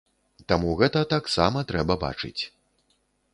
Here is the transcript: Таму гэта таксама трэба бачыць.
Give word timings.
Таму 0.51 0.71
гэта 0.79 1.03
таксама 1.13 1.63
трэба 1.73 1.99
бачыць. 2.05 2.41